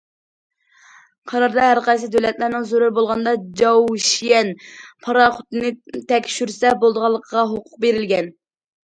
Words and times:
قاراردا 1.31 1.65
ھەرقايسى 1.65 2.07
دۆلەتلەرنىڭ 2.15 2.65
زۆرۈر 2.71 2.93
بولغاندا 2.95 3.33
چاۋشيەن 3.61 4.49
پاراخوتىنى 5.09 5.71
تەكشۈرسە 6.13 6.73
بولىدىغانلىقىغا 6.85 7.45
ھوقۇق 7.53 7.79
بېرىلگەن. 7.87 8.33